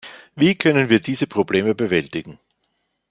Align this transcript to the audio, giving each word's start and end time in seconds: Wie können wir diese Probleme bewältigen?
Wie 0.33 0.55
können 0.55 0.89
wir 0.89 0.99
diese 0.99 1.27
Probleme 1.27 1.75
bewältigen? 1.75 2.39